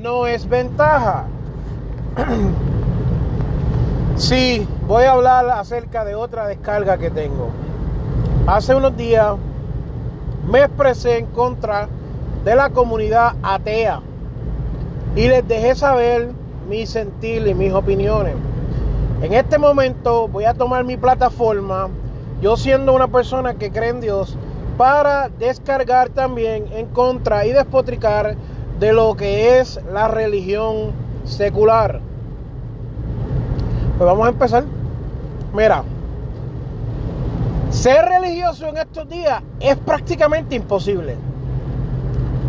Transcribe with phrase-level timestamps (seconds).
[0.00, 1.26] no es ventaja.
[4.16, 7.50] sí, voy a hablar acerca de otra descarga que tengo.
[8.46, 9.34] Hace unos días
[10.50, 11.88] me expresé en contra
[12.44, 14.00] de la comunidad atea
[15.16, 16.30] y les dejé saber
[16.68, 18.34] mi sentir y mis opiniones.
[19.22, 21.88] En este momento voy a tomar mi plataforma,
[22.40, 24.36] yo siendo una persona que cree en Dios,
[24.76, 28.36] para descargar también en contra y despotricar
[28.84, 30.92] de lo que es la religión
[31.24, 32.00] secular.
[33.96, 34.64] Pues vamos a empezar.
[35.54, 35.82] Mira,
[37.70, 41.16] ser religioso en estos días es prácticamente imposible.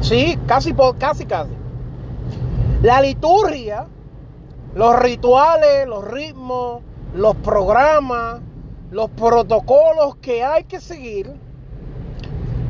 [0.01, 1.51] Sí, casi, casi, casi.
[2.81, 3.87] La liturgia,
[4.73, 6.81] los rituales, los ritmos,
[7.15, 8.41] los programas,
[8.91, 11.31] los protocolos que hay que seguir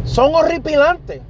[0.03, 1.23] son horripilantes.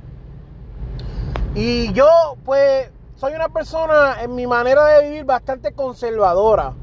[1.55, 6.73] Y yo, pues, soy una persona en mi manera de vivir bastante conservadora.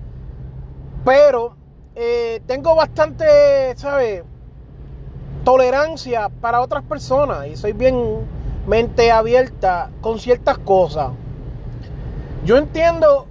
[1.05, 1.57] Pero
[1.95, 4.25] eh, tengo bastante, ¿sabes?
[5.45, 7.49] Tolerancia para otras personas.
[7.49, 8.27] Y soy bien
[8.67, 11.11] mente abierta con ciertas cosas.
[12.47, 13.27] Yo entiendo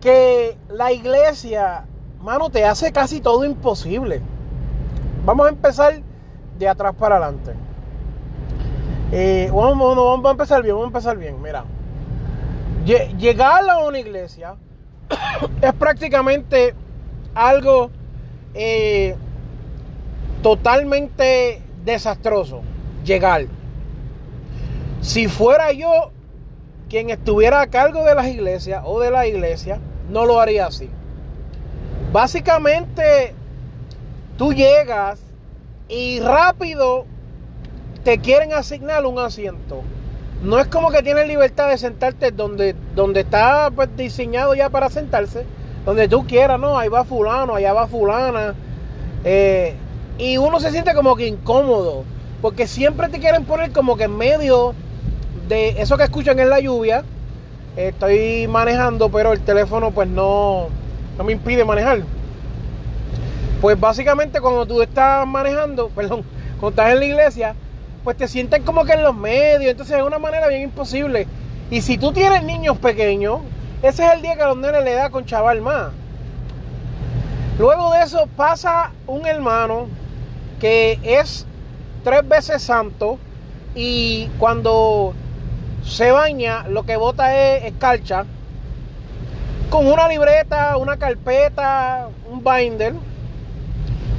[0.00, 1.84] que la iglesia,
[2.20, 4.20] mano, te hace casi todo imposible.
[5.24, 6.02] Vamos a empezar
[6.58, 7.54] de atrás para adelante.
[9.12, 11.42] Eh, vamos, a empezar bien, vamos a empezar bien.
[11.42, 11.64] Mira,
[12.84, 14.54] llegar a una iglesia
[15.62, 16.74] es prácticamente
[17.34, 17.90] algo
[18.54, 19.16] eh,
[20.42, 22.62] totalmente desastroso.
[23.04, 23.46] Llegar.
[25.00, 26.12] Si fuera yo
[26.88, 30.88] quien estuviera a cargo de las iglesias o de la iglesia, no lo haría así.
[32.12, 33.34] Básicamente,
[34.36, 35.20] tú llegas
[35.88, 37.06] y rápido
[38.04, 39.82] te quieren asignar un asiento.
[40.42, 44.88] No es como que tienes libertad de sentarte donde, donde está pues, diseñado ya para
[44.88, 45.44] sentarse,
[45.84, 46.78] donde tú quieras, ¿no?
[46.78, 48.54] Ahí va fulano, allá va fulana.
[49.24, 49.74] Eh,
[50.18, 52.04] y uno se siente como que incómodo,
[52.40, 54.74] porque siempre te quieren poner como que en medio
[55.48, 57.04] de eso que escuchan en la lluvia.
[57.76, 60.68] Estoy manejando, pero el teléfono pues no,
[61.18, 62.00] no me impide manejar.
[63.60, 66.24] Pues básicamente cuando tú estás manejando, perdón,
[66.58, 67.54] cuando estás en la iglesia,
[68.04, 71.26] pues te sienten como que en los medios, entonces es una manera bien imposible.
[71.70, 73.40] Y si tú tienes niños pequeños,
[73.82, 75.88] ese es el día que a los nenes le da con chaval más.
[77.58, 79.86] Luego de eso pasa un hermano
[80.60, 81.46] que es
[82.02, 83.18] tres veces santo
[83.74, 85.14] y cuando
[85.84, 88.24] se baña lo que bota es escarcha
[89.68, 92.94] con una libreta, una carpeta, un binder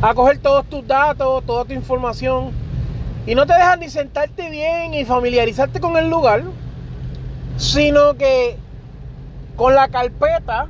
[0.02, 2.52] a coger todos tus datos, toda tu información
[3.26, 6.44] y no te dejan ni sentarte bien y familiarizarte con el lugar,
[7.58, 8.58] sino que
[9.56, 10.68] con la carpeta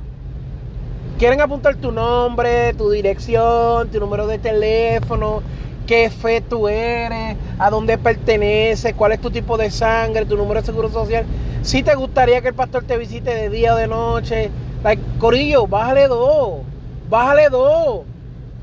[1.18, 5.42] quieren apuntar tu nombre, tu dirección, tu número de teléfono,
[5.86, 10.60] qué fe tú eres, a dónde perteneces, cuál es tu tipo de sangre, tu número
[10.60, 11.24] de seguro social.
[11.62, 14.50] Si te gustaría que el pastor te visite de día o de noche,
[14.84, 16.60] like, Corillo, bájale dos,
[17.08, 18.00] bájale dos,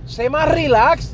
[0.06, 1.14] sé más relax,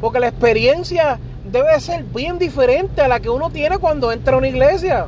[0.00, 1.18] porque la experiencia
[1.50, 5.06] debe ser bien diferente a la que uno tiene cuando entra a una iglesia.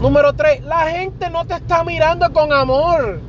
[0.00, 3.20] Número 3, la gente no te está mirando con amor,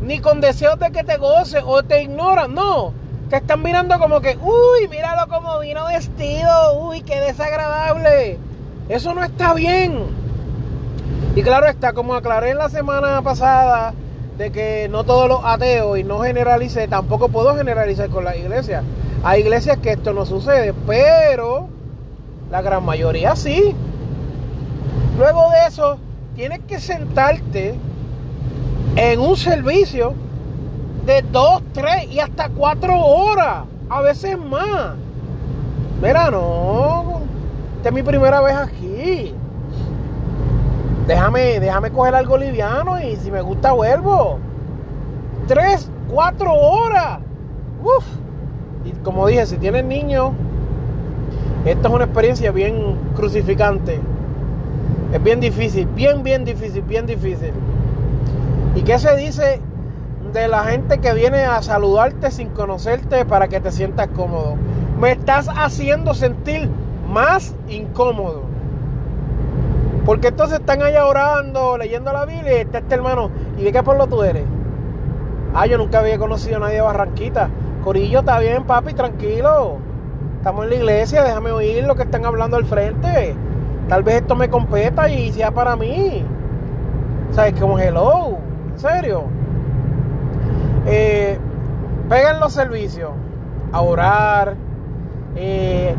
[0.00, 2.92] ni con deseos de que te goce o te ignoran, no.
[3.28, 8.38] Te están mirando como que, uy, míralo como vino vestido, uy, qué desagradable.
[8.88, 10.04] Eso no está bien.
[11.34, 13.92] Y claro está, como aclaré en la semana pasada,
[14.38, 18.82] de que no todos los ateos y no generalicé, tampoco puedo generalizar con la iglesia.
[19.22, 21.68] Hay iglesias que esto no sucede, pero
[22.50, 23.74] la gran mayoría sí.
[25.18, 25.98] Luego de eso,
[26.34, 27.74] tienes que sentarte
[28.96, 30.14] en un servicio
[31.06, 34.94] de dos, tres y hasta cuatro horas, a veces más.
[36.02, 37.20] Mira, no,
[37.76, 39.34] esta es mi primera vez aquí.
[41.06, 44.38] Déjame, déjame coger algo liviano y si me gusta vuelvo.
[45.46, 47.20] Tres, cuatro horas.
[47.82, 48.04] Uf.
[48.86, 50.30] Y como dije, si tienes niños,
[51.64, 53.98] esto es una experiencia bien crucificante.
[55.12, 57.52] Es bien difícil, bien, bien difícil, bien difícil.
[58.76, 59.60] ¿Y qué se dice
[60.32, 64.54] de la gente que viene a saludarte sin conocerte para que te sientas cómodo?
[65.00, 66.68] Me estás haciendo sentir
[67.10, 68.42] más incómodo.
[70.04, 73.30] Porque entonces están allá orando, leyendo la Biblia y está este hermano.
[73.58, 74.44] ¿Y de qué pueblo tú eres?
[75.52, 77.48] Ah, yo nunca había conocido a nadie de Barranquita.
[77.86, 79.76] Corillo, está bien, papi, tranquilo.
[80.38, 83.36] Estamos en la iglesia, déjame oír lo que están hablando al frente.
[83.88, 86.24] Tal vez esto me competa y sea para mí.
[87.30, 87.54] ¿Sabes?
[87.60, 88.38] Como hello.
[88.72, 89.22] En serio.
[90.84, 91.38] Eh,
[92.08, 93.12] pegan los servicios.
[93.70, 94.56] A orar.
[95.36, 95.94] Eh,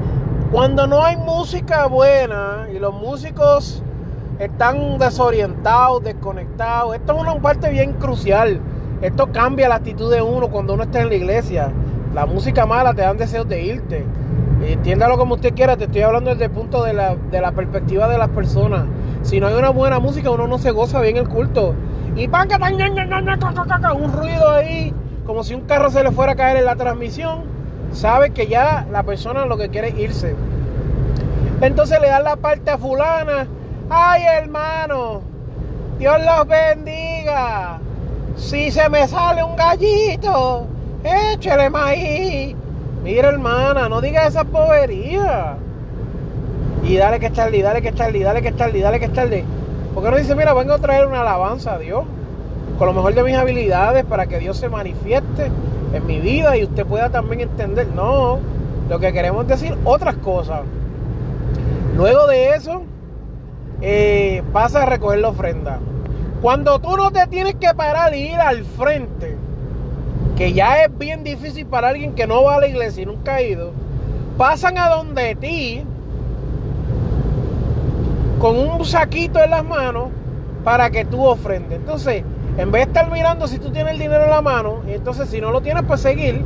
[0.52, 3.82] cuando no hay música buena y los músicos
[4.40, 8.60] están desorientados, desconectados, esto es una parte bien crucial.
[9.02, 11.72] Esto cambia la actitud de uno cuando uno está en la iglesia.
[12.16, 14.06] La música mala te dan deseos de irte.
[14.66, 18.08] Entiéndalo como usted quiera, te estoy hablando desde el punto de la, de la perspectiva
[18.08, 18.86] de las personas.
[19.22, 21.76] Si no hay una buena música, uno no se goza bien el culto.
[22.16, 22.48] Y pan
[23.94, 24.94] un ruido ahí,
[25.28, 27.44] como si un carro se le fuera a caer en la transmisión,
[27.92, 30.36] sabe que ya la persona lo que quiere es irse.
[31.62, 33.46] Entonces le dan la parte a fulana.
[33.90, 35.22] Ay, hermano,
[36.00, 37.80] Dios los bendiga.
[38.38, 40.68] Si se me sale un gallito,
[41.04, 42.56] échele maíz.
[43.04, 45.58] Mira, hermana, no digas esa bobería.
[46.84, 49.06] Y dale que es tarde, dale que es tarde, dale que es tarde, dale que
[49.06, 49.44] es tarde.
[49.94, 52.06] ¿Por qué no dice, mira, vengo a traer una alabanza a Dios?
[52.78, 55.52] Con lo mejor de mis habilidades para que Dios se manifieste
[55.94, 57.88] en mi vida y usted pueda también entender.
[57.88, 58.40] No,
[58.88, 60.62] lo que queremos decir otras cosas.
[61.96, 62.84] Luego de eso,
[63.82, 65.80] eh, pasa a recoger la ofrenda.
[66.42, 69.38] Cuando tú no te tienes que parar y ir al frente,
[70.38, 73.36] que ya es bien difícil para alguien que no va a la iglesia y nunca
[73.36, 73.72] ha ido,
[74.38, 75.84] pasan a donde ti
[78.40, 80.10] con un saquito en las manos
[80.64, 81.80] para que tú ofrendes.
[81.80, 82.24] Entonces,
[82.58, 85.30] en vez de estar mirando si tú tienes el dinero en la mano, y entonces
[85.30, 86.44] si no lo tienes, pues seguir.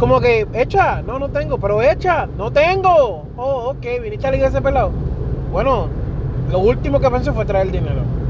[0.00, 3.24] Como que, echa, no, no tengo, pero echa, no tengo.
[3.36, 4.90] Oh, ok, viniste a la iglesia pelado.
[5.52, 5.86] Bueno,
[6.50, 8.21] lo último que pensé fue traer el dinero.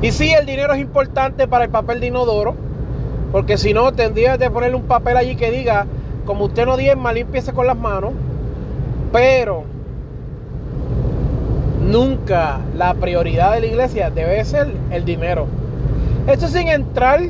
[0.00, 2.54] Y sí, el dinero es importante para el papel de inodoro,
[3.32, 5.86] porque si no, tendrías de ponerle un papel allí que diga,
[6.24, 8.12] como usted no diezma, limpiese con las manos.
[9.12, 9.64] Pero
[11.80, 15.46] nunca la prioridad de la iglesia debe ser el dinero.
[16.26, 17.20] Esto sin entrar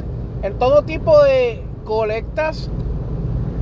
[0.43, 2.69] en todo tipo de colectas,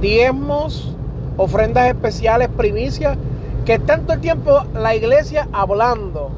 [0.01, 0.95] diezmos,
[1.37, 3.17] ofrendas especiales, primicias,
[3.65, 6.31] que tanto el tiempo la iglesia hablando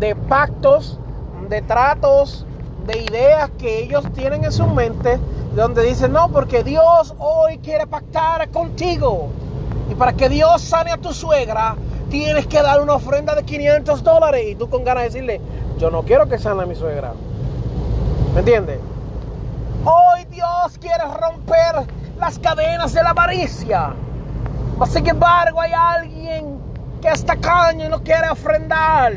[0.00, 0.98] de pactos
[1.48, 2.46] de tratos,
[2.86, 5.18] de ideas que ellos tienen en su mente,
[5.54, 9.30] donde dicen, no, porque Dios hoy quiere pactar contigo.
[9.90, 11.76] Y para que Dios sane a tu suegra,
[12.10, 14.44] tienes que dar una ofrenda de 500 dólares.
[14.48, 15.40] Y tú con ganas de decirle,
[15.78, 17.12] yo no quiero que sane a mi suegra.
[18.34, 18.78] ¿Me entiendes?
[19.84, 21.86] Hoy Dios quiere romper
[22.18, 23.94] las cadenas de la avaricia.
[24.88, 26.58] Sin embargo, hay alguien
[27.00, 29.14] que está caño y no quiere ofrendar.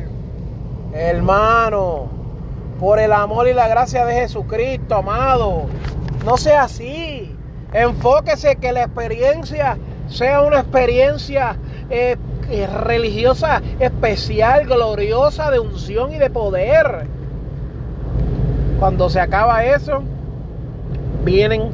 [0.94, 2.19] Hermano,
[2.80, 5.66] por el amor y la gracia de Jesucristo, amado.
[6.26, 7.36] No sea así.
[7.74, 9.78] Enfóquese que la experiencia
[10.08, 11.58] sea una experiencia
[11.90, 12.18] eh,
[12.50, 17.06] eh, religiosa especial, gloriosa, de unción y de poder.
[18.80, 20.02] Cuando se acaba eso,
[21.24, 21.70] vienen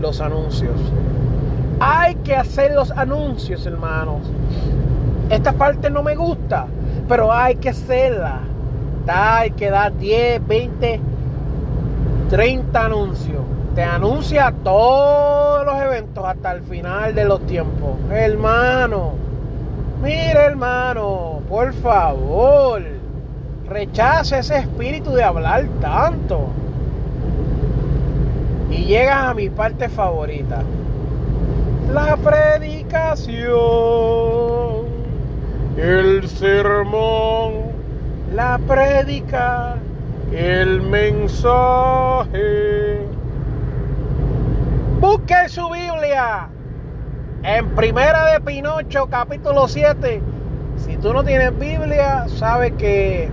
[0.00, 0.80] los anuncios.
[1.80, 4.22] Hay que hacer los anuncios, hermanos.
[5.28, 6.66] Esta parte no me gusta,
[7.08, 8.40] pero hay que hacerla
[9.08, 11.00] hay que dar 10, 20,
[12.30, 13.42] 30 anuncios.
[13.74, 17.96] Te anuncia todos los eventos hasta el final de los tiempos.
[18.10, 19.12] Hermano,
[20.02, 22.82] mire hermano, por favor,
[23.68, 26.48] rechaza ese espíritu de hablar tanto.
[28.70, 30.62] Y llegas a mi parte favorita.
[31.92, 33.46] La predicación,
[35.76, 37.73] el sermón
[38.34, 39.76] la prédica,
[40.32, 42.26] el mensaje.
[45.00, 46.48] Busque su Biblia
[47.44, 50.20] en Primera de Pinocho, capítulo 7.
[50.78, 53.28] Si tú no tienes Biblia, sabes que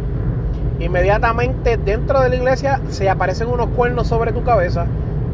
[0.79, 4.85] inmediatamente dentro de la iglesia se aparecen unos cuernos sobre tu cabeza,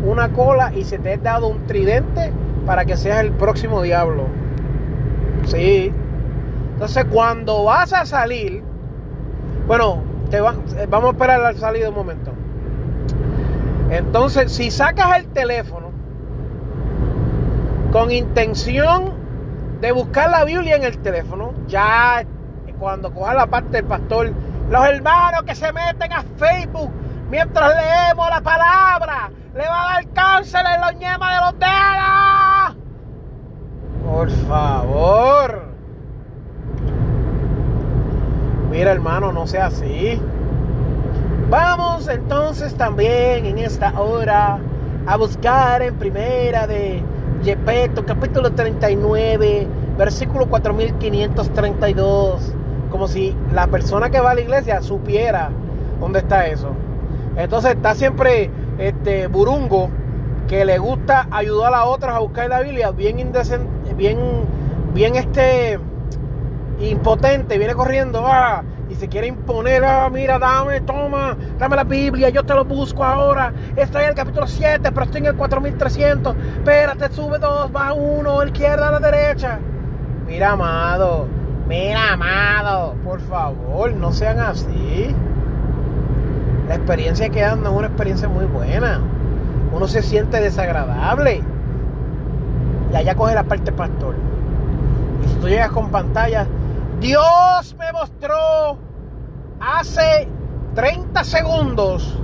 [0.05, 2.31] una cola y se te ha dado un tridente
[2.65, 4.27] para que seas el próximo diablo.
[5.43, 5.91] Sí.
[6.73, 8.63] Entonces cuando vas a salir,
[9.67, 12.31] bueno, te eh, vamos a esperar al salir un momento.
[13.89, 15.91] Entonces, si sacas el teléfono
[17.91, 19.13] con intención
[19.81, 22.25] de buscar la Biblia en el teléfono, ya
[22.79, 24.31] cuando coja la parte del pastor,
[24.69, 26.91] los hermanos que se meten a Facebook
[27.29, 32.77] mientras leemos la palabra, le va a dar cáncer en los ñemas de los dedos.
[34.05, 35.76] Por favor.
[38.69, 40.19] Mira hermano, no sea así.
[41.49, 44.59] Vamos entonces también en esta hora
[45.05, 47.01] a buscar en primera de
[47.43, 52.53] Yepeto, capítulo 39, versículo 4532.
[52.91, 55.49] como si la persona que va a la iglesia supiera
[55.99, 56.71] dónde está eso.
[57.37, 59.89] Entonces está siempre este Burungo
[60.47, 64.17] que le gusta ayudar a otros a buscar la Biblia, bien indecente, bien,
[64.93, 65.79] bien este
[66.79, 72.29] impotente, viene corriendo, ah, y se quiere imponer, ah, mira, dame, toma, dame la Biblia,
[72.29, 76.35] yo te lo busco ahora, estoy en el capítulo 7, pero estoy en el 4300,
[76.57, 79.59] espérate, sube dos, va uno, izquierda a la derecha.
[80.27, 81.27] Mira, amado,
[81.67, 85.15] mira, amado, por favor, no sean así.
[86.67, 88.99] La experiencia que dan es una experiencia muy buena.
[89.71, 91.41] Uno se siente desagradable.
[92.91, 94.15] Y allá coge la parte pastor.
[95.23, 96.45] Y si tú llegas con pantalla,
[96.99, 98.79] Dios me mostró
[99.59, 100.27] hace
[100.73, 102.19] 30 segundos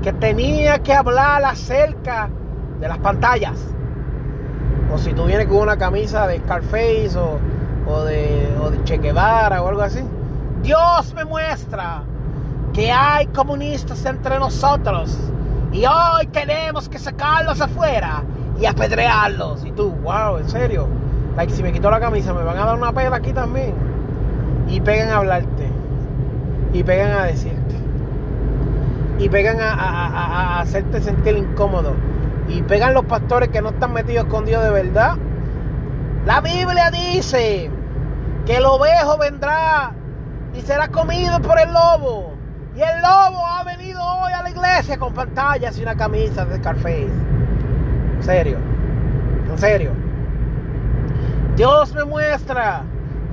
[0.00, 2.30] que tenía que hablar acerca
[2.78, 3.58] de las pantallas.
[4.94, 7.38] O si tú vienes con una camisa de Scarface o,
[7.88, 8.48] o, de,
[8.84, 10.04] Che Guevara o algo así.
[10.62, 12.02] Dios me muestra
[12.72, 15.16] que hay comunistas entre nosotros
[15.72, 18.22] y hoy tenemos que sacarlos afuera
[18.60, 19.64] y apedrearlos.
[19.64, 20.86] Y tú, wow, en serio.
[21.36, 23.91] Like, si me quito la camisa, me van a dar una pela aquí también.
[24.68, 25.68] Y pegan a hablarte.
[26.72, 27.74] Y pegan a decirte.
[29.18, 31.94] Y pegan a, hacerte sentir incómodo.
[32.48, 35.16] Y pegan los pastores que no están metidos con Dios de verdad.
[36.26, 37.70] La Biblia dice
[38.46, 39.92] que el ovejo vendrá
[40.54, 42.34] y será comido por el lobo.
[42.76, 46.56] Y el lobo ha venido hoy a la iglesia con pantallas y una camisa de
[46.56, 47.10] Scarface.
[48.16, 48.58] En serio.
[49.50, 49.90] En serio.
[51.56, 52.82] Dios me muestra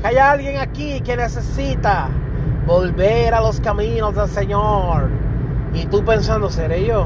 [0.01, 2.09] que hay alguien aquí que necesita
[2.65, 5.09] volver a los caminos del Señor.
[5.73, 7.05] Y tú pensando, ¿seré yo?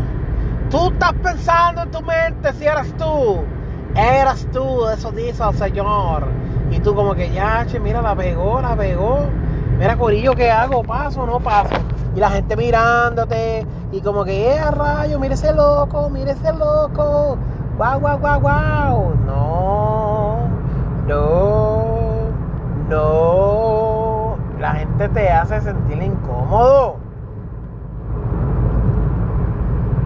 [0.69, 3.41] Tú estás pensando en tu mente si eras tú.
[3.95, 6.27] Eras tú, eso dice el Señor.
[6.71, 9.25] Y tú como que, ya, che, mira, la pegó, la pegó.
[9.77, 10.83] Mira, Corillo, ¿qué hago?
[10.83, 11.75] ¿Paso o no paso?
[12.15, 13.65] Y la gente mirándote.
[13.91, 17.37] Y como que, eh, rayo, mire ese loco, mire ese loco.
[17.77, 19.13] Guau, guau, guau, guau.
[19.25, 20.47] No,
[21.07, 21.62] no,
[22.93, 24.37] no.
[24.59, 26.97] La gente te hace sentir incómodo.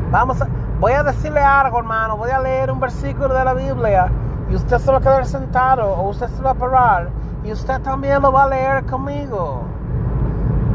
[0.10, 0.48] Vamos a,
[0.79, 2.17] voy a decirle algo, hermano.
[2.17, 4.10] Voy a leer un versículo de la Biblia.
[4.50, 5.94] Y usted se va a quedar sentado.
[5.94, 7.10] O usted se va a parar.
[7.44, 9.63] Y usted también lo va a leer conmigo.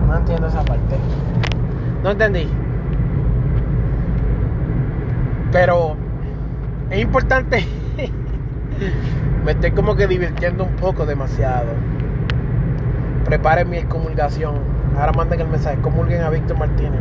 [0.06, 0.96] No entiendo esa parte.
[2.02, 2.48] No entendí.
[5.50, 5.96] Pero
[6.90, 7.66] es importante.
[9.44, 11.72] Me estoy como que divirtiendo un poco demasiado.
[13.24, 14.54] Preparen mi excomulgación.
[14.98, 15.78] Ahora manden el mensaje.
[15.78, 17.00] Comulguen a Víctor Martínez.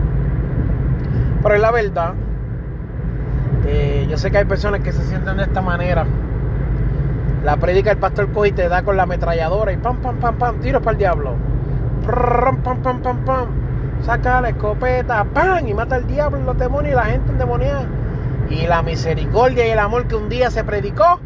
[1.41, 2.13] Pero es la verdad.
[3.65, 6.05] Eh, yo sé que hay personas que se sienten de esta manera.
[7.43, 10.35] La predica el pastor coge y te da con la ametralladora y pam, pam, pam,
[10.35, 11.35] pam, tiro para el diablo.
[12.05, 13.47] Pam, pam, pam, pam.
[14.03, 17.85] Saca la escopeta, pam, y mata al diablo, los demonios y la gente endemoniada.
[18.49, 21.19] Y la misericordia y el amor que un día se predicó,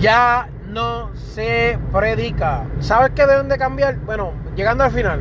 [0.00, 2.64] ya no se predica.
[2.80, 3.96] ¿Sabes qué deben de cambiar?
[4.00, 5.20] Bueno, llegando al final,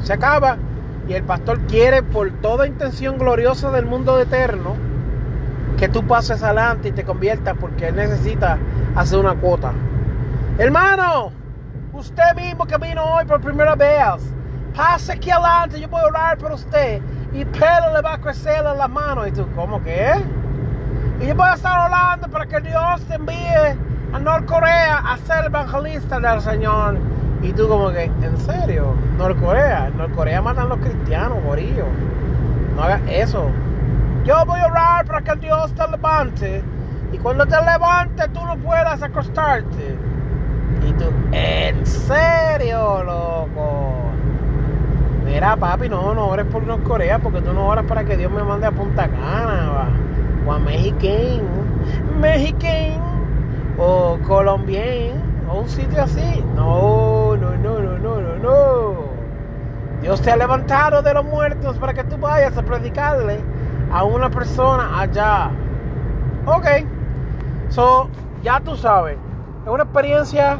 [0.00, 0.56] se acaba
[1.06, 4.76] y el pastor quiere por toda intención gloriosa del mundo eterno
[5.76, 8.56] que tú pases adelante y te conviertas porque él necesita
[8.96, 9.72] hacer una cuota.
[10.56, 11.32] Hermano,
[11.92, 14.32] usted mismo que vino hoy por primera vez,
[14.74, 17.02] pase aquí adelante, yo a orar por usted
[17.34, 19.26] y pelo le va a crecer en la mano.
[19.26, 20.14] Y tú, ¿cómo que?
[21.20, 25.46] Y yo voy a estar orando para que Dios te envíe a Norcorea a ser
[25.46, 26.98] evangelista del Señor.
[27.42, 28.94] Y tú como que, ¿en serio?
[29.16, 29.90] Norcorea.
[29.96, 31.84] Norcorea matan a los cristianos, morillo.
[32.74, 33.50] No hagas eso.
[34.24, 36.62] Yo voy a orar para que Dios te levante.
[37.12, 39.96] Y cuando te levante, tú no puedas acostarte.
[40.86, 43.94] Y tú, ¿en serio, loco?
[45.24, 48.42] Mira, papi, no, no ores por Norcorea porque tú no oras para que Dios me
[48.42, 49.90] mande a Punta Cana
[50.46, 51.42] o a Mexiquén,
[52.18, 53.07] Mexiquén
[53.78, 56.44] o Colombien o un sitio así.
[56.54, 59.08] No, no, no, no, no, no, no.
[60.02, 63.40] Dios te ha levantado de los muertos para que tú vayas a predicarle
[63.90, 65.50] a una persona allá.
[66.46, 66.66] Ok.
[67.68, 68.08] So,
[68.42, 69.16] ya tú sabes.
[69.64, 70.58] Es una experiencia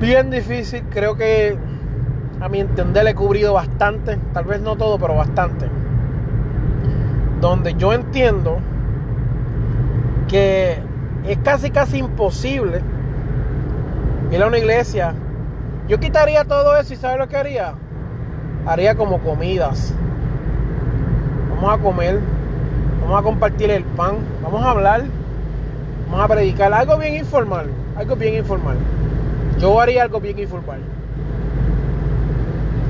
[0.00, 0.84] bien difícil.
[0.90, 1.58] Creo que
[2.40, 4.18] a mi entender he cubrido bastante.
[4.32, 5.66] Tal vez no todo, pero bastante.
[7.40, 8.58] Donde yo entiendo
[10.28, 10.89] que
[11.26, 12.80] es casi casi imposible
[14.30, 15.14] ir a una iglesia.
[15.88, 17.74] Yo quitaría todo eso y ¿sabes lo que haría?
[18.66, 19.94] Haría como comidas
[21.60, 22.18] vamos a comer,
[23.02, 25.02] vamos a compartir el pan, vamos a hablar,
[26.10, 28.78] vamos a predicar, algo bien informal, algo bien informal.
[29.58, 30.80] yo haría algo bien informal.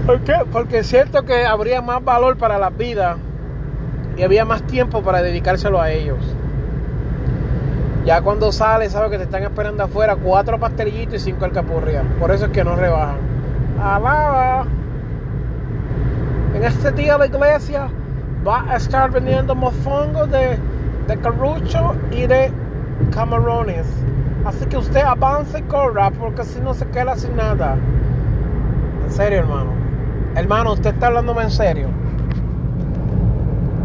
[0.06, 0.34] ¿Por qué?
[0.52, 3.16] Porque es cierto que habría más valor para las vidas
[4.16, 6.18] y había más tiempo para dedicárselo a ellos.
[8.04, 12.04] Ya cuando sales, sabes que te están esperando afuera cuatro pastelillitos y cinco alcapurrias.
[12.18, 13.16] Por eso es que no rebajan.
[13.82, 14.64] Alaba.
[16.54, 17.88] En este día la iglesia
[18.46, 20.58] va a estar vendiendo mofongos de,
[21.06, 22.50] de carrucho y de
[23.12, 23.86] camarones.
[24.46, 27.76] Así que usted avance y corra porque si no se queda sin nada.
[29.04, 29.70] En serio, hermano.
[30.34, 31.88] Hermano, usted está hablándome en serio.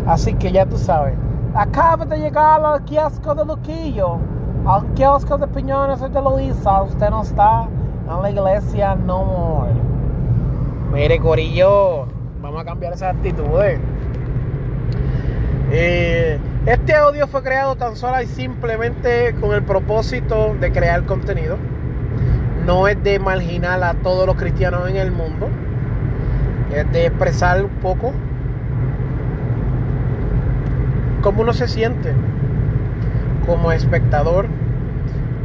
[0.08, 1.16] Así que ya tú sabes.
[1.56, 4.20] Acaba de llegar al kiosco de Luquillo,
[4.66, 6.82] al kiosco de Piñones de Luisa.
[6.82, 7.70] Usted no está
[8.10, 9.72] en la iglesia no more.
[10.92, 12.08] Mire, Corillo,
[12.42, 13.46] vamos a cambiar esa actitud.
[15.72, 21.56] Eh, este audio fue creado tan solo y simplemente con el propósito de crear contenido.
[22.66, 25.48] No es de marginar a todos los cristianos en el mundo.
[26.76, 28.12] Es de expresar un poco
[31.26, 32.14] cómo uno se siente
[33.48, 34.46] como espectador.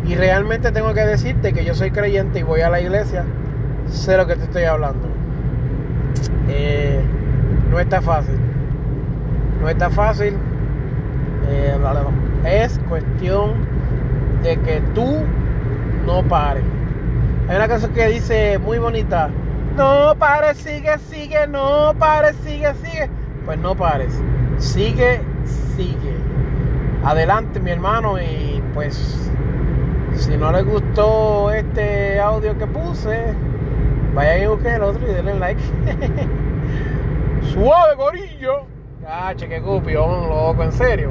[0.07, 3.25] Y realmente tengo que decirte que yo soy creyente y voy a la iglesia.
[3.89, 5.09] Sé lo que te estoy hablando.
[6.49, 7.01] Eh,
[7.71, 8.35] no está fácil.
[9.63, 10.37] No está fácil.
[11.49, 11.79] Eh,
[12.45, 13.55] es cuestión
[14.43, 15.23] de que tú
[16.05, 16.65] no pares.
[17.49, 19.31] Hay una canción que dice muy bonita.
[19.79, 23.09] No pares, sigue, sigue, no pares, sigue, sigue.
[23.47, 24.13] Pues no pares.
[24.59, 26.15] Sigue, sigue.
[27.05, 28.21] Adelante, mi hermano.
[28.21, 29.31] Y pues,
[30.15, 33.35] si no les gustó este audio que puse,
[34.15, 35.63] vayan y busquen el otro y denle like.
[37.53, 38.67] Suave, gorillo.
[39.07, 41.11] Ah, cheque cupio, loco, en serio.